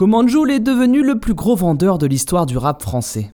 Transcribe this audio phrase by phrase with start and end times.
[0.00, 3.30] Comment Joule est devenu le plus gros vendeur de l'histoire du rap français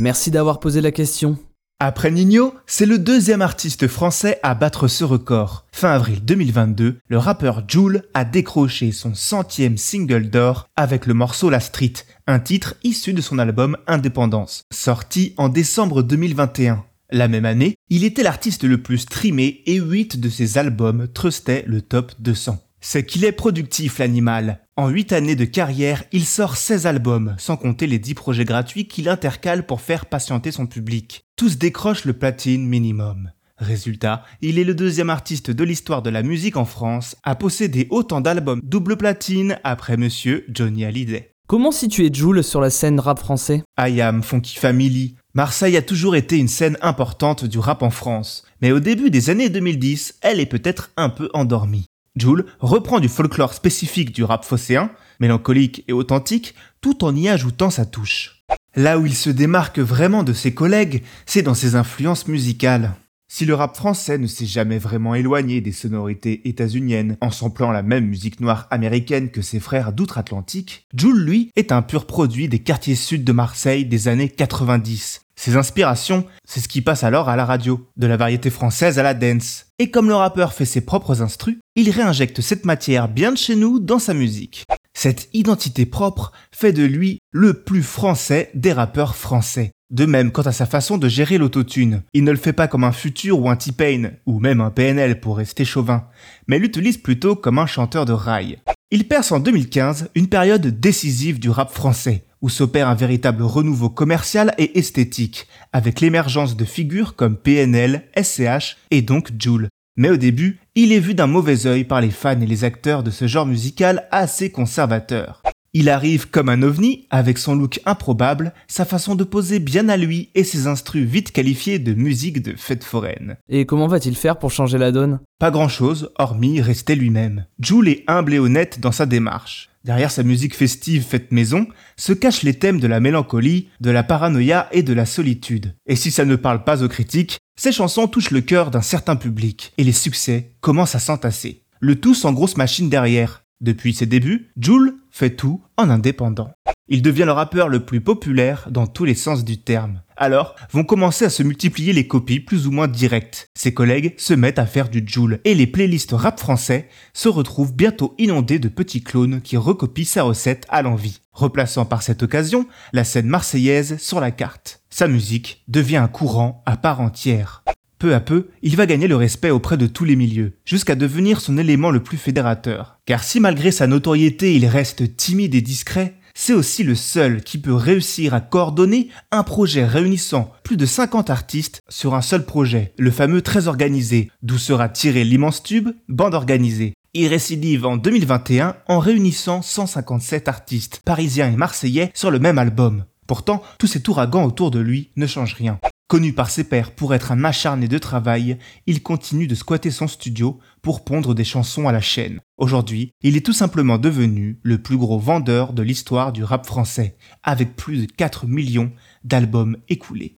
[0.00, 1.38] Merci d'avoir posé la question.
[1.78, 5.66] Après Nino, c'est le deuxième artiste français à battre ce record.
[5.70, 11.50] Fin avril 2022, le rappeur Joule a décroché son centième single d'or avec le morceau
[11.50, 11.92] La Street,
[12.26, 16.84] un titre issu de son album Indépendance, sorti en décembre 2021.
[17.12, 21.62] La même année, il était l'artiste le plus streamé et 8 de ses albums trustaient
[21.68, 22.58] le top 200.
[22.80, 24.60] C'est qu'il est productif l'animal.
[24.76, 28.88] En 8 années de carrière, il sort 16 albums, sans compter les 10 projets gratuits
[28.88, 31.24] qu'il intercale pour faire patienter son public.
[31.36, 33.30] Tous décrochent le platine minimum.
[33.58, 37.86] Résultat, il est le deuxième artiste de l'histoire de la musique en France à posséder
[37.90, 41.34] autant d'albums double platine après monsieur Johnny Hallyday.
[41.46, 43.62] Comment situer Joule sur la scène rap français?
[43.76, 45.16] Ayam, Funky Family.
[45.34, 49.28] Marseille a toujours été une scène importante du rap en France, mais au début des
[49.28, 51.86] années 2010, elle est peut-être un peu endormie.
[52.16, 57.70] Joule reprend du folklore spécifique du rap phocéen, mélancolique et authentique, tout en y ajoutant
[57.70, 58.44] sa touche.
[58.74, 62.94] Là où il se démarque vraiment de ses collègues, c'est dans ses influences musicales.
[63.32, 67.84] Si le rap français ne s'est jamais vraiment éloigné des sonorités états-uniennes en samplant la
[67.84, 72.58] même musique noire américaine que ses frères d'outre-Atlantique, Joule, lui, est un pur produit des
[72.58, 75.20] quartiers sud de Marseille des années 90.
[75.36, 79.04] Ses inspirations, c'est ce qui passe alors à la radio, de la variété française à
[79.04, 79.66] la dance.
[79.78, 83.56] Et comme le rappeur fait ses propres instrus, il réinjecte cette matière bien de chez
[83.56, 84.64] nous dans sa musique.
[84.92, 89.72] Cette identité propre fait de lui le plus français des rappeurs français.
[89.90, 92.02] De même quant à sa façon de gérer l'autotune.
[92.12, 95.20] Il ne le fait pas comme un futur ou un T-Pain, ou même un PNL
[95.20, 96.06] pour rester chauvin,
[96.46, 98.58] mais l'utilise plutôt comme un chanteur de rail.
[98.92, 103.90] Il perce en 2015 une période décisive du rap français, où s'opère un véritable renouveau
[103.90, 109.68] commercial et esthétique, avec l'émergence de figures comme PNL, SCH et donc Joule.
[109.96, 113.02] Mais au début, il est vu d'un mauvais œil par les fans et les acteurs
[113.02, 115.42] de ce genre musical assez conservateur.
[115.72, 119.96] Il arrive comme un ovni, avec son look improbable, sa façon de poser bien à
[119.96, 123.36] lui et ses instrus vite qualifiés de musique de fête foraine.
[123.48, 125.20] Et comment va-t-il faire pour changer la donne?
[125.38, 127.46] Pas grand chose, hormis rester lui-même.
[127.60, 129.70] Joule est humble et honnête dans sa démarche.
[129.84, 134.02] Derrière sa musique festive faite maison, se cachent les thèmes de la mélancolie, de la
[134.02, 135.74] paranoïa et de la solitude.
[135.86, 139.16] Et si ça ne parle pas aux critiques, ces chansons touchent le cœur d'un certain
[139.16, 141.62] public, et les succès commencent à s'entasser.
[141.78, 146.50] Le tout sans grosse machine derrière, depuis ses débuts, Joule fait tout en indépendant.
[146.92, 150.02] Il devient le rappeur le plus populaire dans tous les sens du terme.
[150.16, 153.48] Alors, vont commencer à se multiplier les copies plus ou moins directes.
[153.56, 157.72] Ses collègues se mettent à faire du Joule et les playlists rap français se retrouvent
[157.72, 162.66] bientôt inondées de petits clones qui recopient sa recette à l'envie, replaçant par cette occasion
[162.92, 164.82] la scène marseillaise sur la carte.
[164.90, 167.62] Sa musique devient un courant à part entière.
[168.00, 171.38] Peu à peu, il va gagner le respect auprès de tous les milieux, jusqu'à devenir
[171.38, 172.98] son élément le plus fédérateur.
[173.04, 177.58] Car si malgré sa notoriété il reste timide et discret, c'est aussi le seul qui
[177.58, 182.94] peut réussir à coordonner un projet réunissant plus de 50 artistes sur un seul projet,
[182.96, 186.94] le fameux très organisé, d'où sera tiré l'immense tube Bande organisée.
[187.12, 193.04] Il récidive en 2021 en réunissant 157 artistes, parisiens et marseillais, sur le même album.
[193.26, 195.78] Pourtant, tous ces ouragans autour de lui ne changent rien.
[196.10, 198.58] Connu par ses pairs pour être un acharné de travail,
[198.88, 202.40] il continue de squatter son studio pour pondre des chansons à la chaîne.
[202.58, 207.16] Aujourd'hui, il est tout simplement devenu le plus gros vendeur de l'histoire du rap français,
[207.44, 208.90] avec plus de 4 millions
[209.22, 210.34] d'albums écoulés.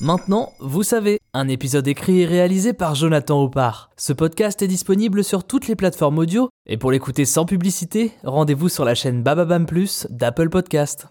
[0.00, 3.90] Maintenant, vous savez, un épisode écrit et réalisé par Jonathan Oppard.
[3.98, 8.70] Ce podcast est disponible sur toutes les plateformes audio, et pour l'écouter sans publicité, rendez-vous
[8.70, 11.08] sur la chaîne Bababam Plus d'Apple Podcast.